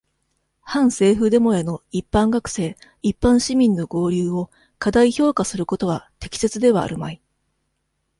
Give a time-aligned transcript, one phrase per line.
[0.61, 7.21] 反政府デモへの、一般学生、一般市民の合流を、過大評価することは、適切ではあるまい。